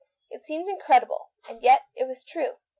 It 0.31 0.43
seemed 0.43 0.67
incredible, 0.67 1.29
and 1.47 1.61
yet 1.61 1.83
it 1.95 2.07
was 2.07 2.25
true. 2.25 2.55